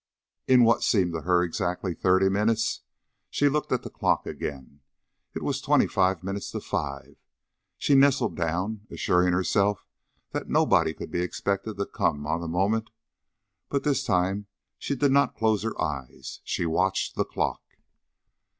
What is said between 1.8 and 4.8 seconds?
thirty minutes she looked at the clock again.